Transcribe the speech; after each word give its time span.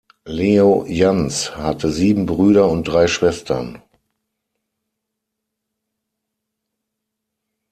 Leo 0.25 0.83
Janz 0.87 1.51
hatte 1.55 1.91
sieben 1.91 2.25
Brüder 2.25 2.67
und 2.67 2.85
drei 2.85 3.05
Schwestern. 3.05 3.83